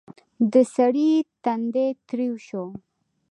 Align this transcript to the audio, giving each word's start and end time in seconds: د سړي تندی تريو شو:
د 0.51 0.53
سړي 0.73 1.11
تندی 1.43 1.87
تريو 2.09 2.35
شو: 2.47 2.63